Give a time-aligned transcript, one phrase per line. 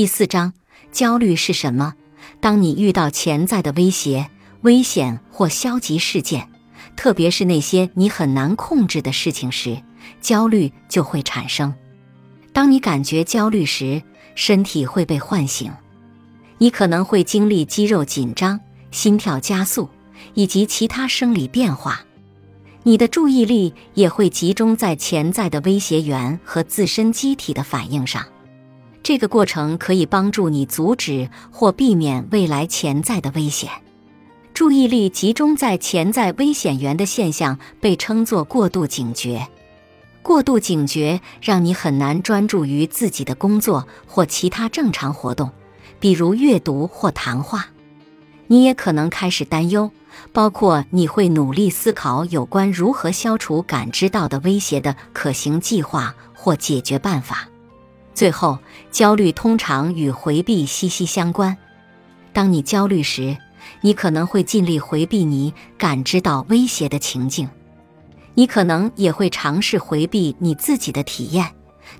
[0.00, 0.54] 第四章，
[0.90, 1.92] 焦虑是什么？
[2.40, 4.30] 当你遇到潜在的威胁、
[4.62, 6.48] 危险或消极事件，
[6.96, 9.82] 特别是那些你很难控制的事情时，
[10.22, 11.74] 焦虑就会产生。
[12.54, 14.02] 当你感觉焦虑时，
[14.34, 15.70] 身体会被唤醒，
[16.56, 18.58] 你可能会经历肌肉紧张、
[18.90, 19.86] 心跳加速
[20.32, 22.00] 以及其他生理变化。
[22.84, 28.24] 你的注意力也会集中在潜在的威胁源和自身机体的反应上。
[29.10, 33.68] 这个过程可以帮助你阻止或避免未来潜在的危险。
[34.54, 39.48] 注意力集中在潜在危险源的现象被称作过度警觉。
[40.22, 45.50] 过度警觉让你很难专注于自己的工作或其他正常活动，
[45.98, 47.66] 比如阅读或谈话。
[48.46, 49.90] 你也可能开始担忧，
[50.32, 57.48] 包括你会努力思考有关如何消除感知到的威胁的可行计划或解决办法。
[58.14, 58.58] 最后，
[58.90, 61.56] 焦虑通常与回避息息相关。
[62.32, 63.36] 当你焦虑时，
[63.80, 67.48] 你可能会尽力回避你感知到威胁的情境。
[68.34, 71.52] 你可能也会尝试回避你自己的体验，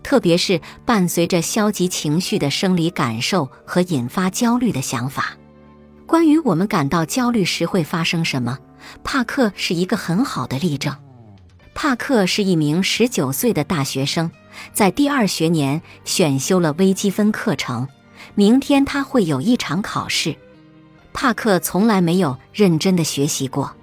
[0.02, 5.36] 特别是伴随着消极情绪的生理感受和引发焦虑的想法。
[6.06, 8.58] 关于我们感到焦虑时会发生什么，
[9.04, 10.94] 帕克是一个很好的例证。
[11.74, 14.30] 帕克是一名十九岁的大学生，
[14.72, 17.88] 在第二学年选修了微积分课程。
[18.34, 20.36] 明天他会有一场考试。
[21.12, 23.74] 帕克从来没有认真的学习过。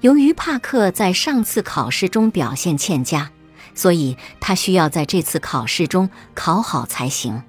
[0.00, 3.30] 由于帕克在上次考试中表现欠佳，
[3.74, 7.42] 所以他需要在这次考试中考好才行。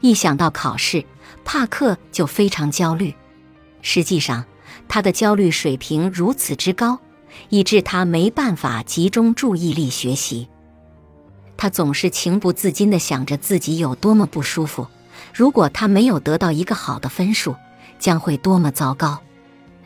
[0.00, 1.04] 一想到考试，
[1.44, 3.14] 帕克就非常焦虑。
[3.82, 4.44] 实际上，
[4.86, 7.00] 他的焦虑水平如此之高，
[7.48, 10.48] 以致他没办法集中注意力学习。
[11.56, 14.86] 他总是情不自禁地想着自己有多么不舒服，
[15.34, 17.56] 如果他没有得到一个好的分数，
[17.98, 19.20] 将会多么糟糕。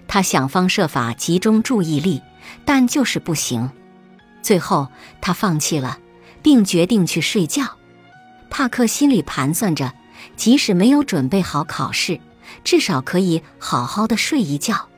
[0.07, 2.21] 他想方设法集中注意力，
[2.67, 3.71] 但就是不行。
[4.43, 4.89] 最后，
[5.23, 5.99] 他放弃了，
[6.43, 7.79] 并决定去睡觉。
[8.51, 9.95] 帕克心里盘算着，
[10.37, 12.21] 即使没有准备好考试，
[12.63, 14.89] 至少可以好好的睡一觉。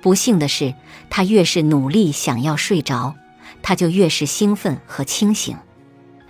[0.00, 0.74] 不幸的是，
[1.10, 3.14] 他越是努力想要睡着，
[3.62, 5.56] 他就越是兴奋和清醒。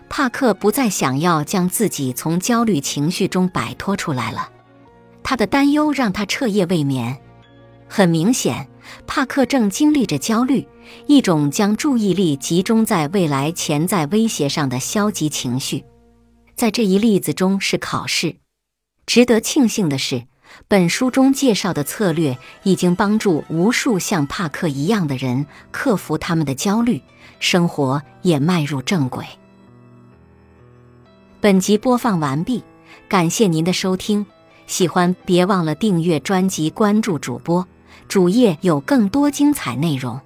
[0.08, 4.50] 帕克不再想要将自己从焦虑情绪中摆脱出来了，
[5.22, 7.18] 他的担忧让他彻夜未眠。
[7.86, 8.68] 很明显，
[9.06, 10.66] 帕克正经历着焦虑，
[11.06, 15.84] 一种将注意力集中在未来潜在威胁上的消极情绪。
[16.56, 18.36] 在这一例子中是考试。
[19.06, 20.24] 值得庆幸的是，
[20.66, 27.02] 本书中介绍的策略已经帮助无数像帕克一样的人克服他们的焦虑，
[27.40, 29.24] 生活也迈入正轨。
[31.40, 32.62] 本集播放完毕，
[33.08, 34.26] 感谢您的收听。
[34.66, 37.66] 喜欢别忘了订阅专辑，关注主播。
[38.06, 40.20] 主页有更多精彩内容。